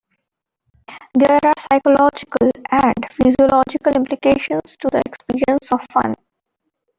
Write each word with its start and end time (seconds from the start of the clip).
There 1.13 1.31
are 1.45 1.53
psychological 1.71 2.49
and 2.71 3.05
physiological 3.21 3.93
implications 3.95 4.75
to 4.77 4.87
the 4.91 4.99
experience 5.05 5.71
of 5.71 5.79
fun. 5.93 6.15